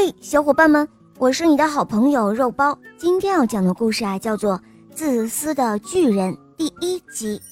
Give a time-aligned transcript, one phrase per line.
[0.00, 2.78] 嘿，小伙伴们，我是你的好朋友肉包。
[2.96, 4.56] 今天要讲的故事啊，叫做
[4.94, 7.42] 《自私的巨人》第一集。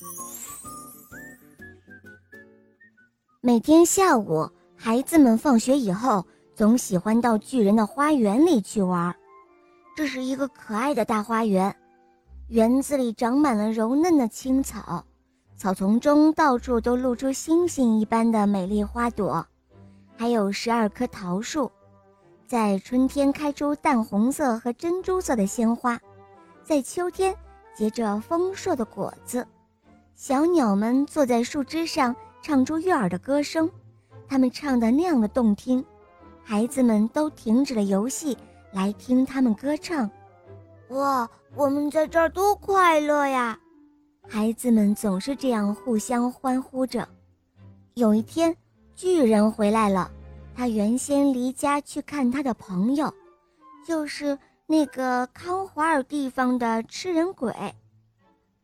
[3.40, 6.24] 每天下午，孩子们放学以后，
[6.54, 9.12] 总喜欢到巨人的花园里去玩。
[9.96, 11.74] 这是一个可爱的大花园，
[12.46, 15.04] 园子里长满了柔嫩的青草，
[15.56, 19.44] 草丛中到处都露出星星一般的美丽花朵，
[20.16, 21.68] 还有十二棵桃树。
[22.46, 26.00] 在春天开出淡红色和珍珠色的鲜花，
[26.62, 27.34] 在秋天
[27.74, 29.44] 结着丰硕的果子。
[30.14, 33.68] 小鸟们坐在树枝上，唱出悦耳的歌声，
[34.28, 35.84] 它们唱得那样的动听，
[36.44, 38.38] 孩子们都停止了游戏
[38.70, 40.08] 来听他们歌唱。
[40.90, 43.58] 哇，我们在这儿多快乐呀！
[44.28, 47.08] 孩子们总是这样互相欢呼着。
[47.94, 48.56] 有一天，
[48.94, 50.12] 巨人回来了。
[50.56, 53.12] 他原先离家去看他的朋友，
[53.86, 57.52] 就是那个康华尔地方的吃人鬼，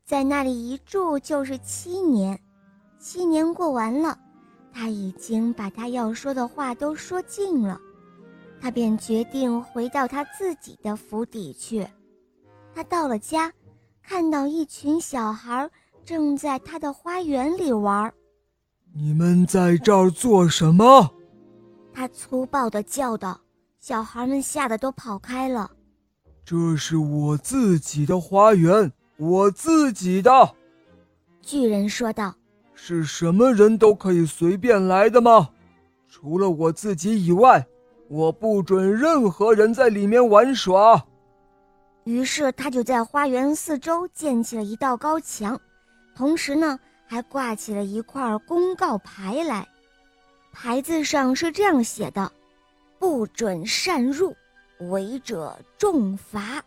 [0.06, 2.40] 在那里一住就是七年。
[2.98, 4.18] 七年过完了，
[4.72, 7.78] 他已经把他要说的话都说尽了，
[8.58, 11.86] 他便决定回到他自己的府邸去。
[12.74, 13.52] 他到了家，
[14.02, 15.68] 看到一群小孩
[16.06, 18.10] 正在他的花园里玩。
[18.94, 21.12] 你们在这儿做什么？
[21.94, 23.40] 他粗暴地叫道
[23.80, 25.70] ：“小孩们吓得都跑开了。
[26.44, 30.54] ”“这是我自己的花园，我自己的。”
[31.42, 32.34] 巨人说道。
[32.74, 35.50] “是什么人都可以随便来的吗？
[36.08, 37.64] 除了我自己以外，
[38.08, 41.04] 我不准任何人在里面玩耍。”
[42.04, 45.60] 于是他就在花园四周建起了一道高墙，
[46.16, 46.76] 同时呢，
[47.06, 49.68] 还挂起了一块公告牌来。
[50.52, 52.30] 牌子上是这样写的
[53.00, 54.36] ：“不准擅入，
[54.90, 56.62] 违者重罚。”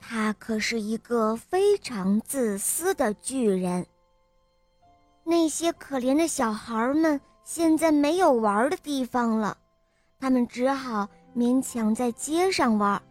[0.00, 3.86] 他可是一个非常自私的巨人。
[5.24, 9.56] 那些可怜的小孩们现在没有玩的地方了，
[10.20, 13.02] 他们只好勉强在街上玩。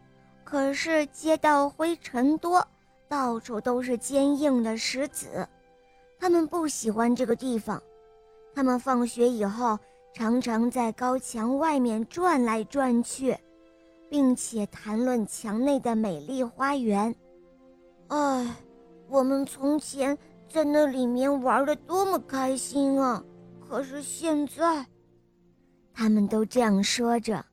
[0.44, 2.66] 可是街道灰尘多，
[3.10, 5.48] 到处都是坚硬的石子，
[6.20, 7.82] 他们不喜欢这个地方。
[8.54, 9.78] 他们放学以后
[10.14, 13.36] 常常在高墙外面转来转去，
[14.10, 17.16] 并且谈论墙内的美丽花园。
[18.10, 18.56] 唉，
[19.08, 23.24] 我们从前在那里面玩的多么开心啊！
[23.60, 24.86] 可是现在，
[25.94, 27.44] 他们都这样说着。